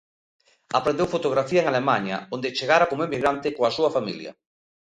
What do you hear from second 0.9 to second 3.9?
fotografía en Alemaña onde chegara como emigrante coa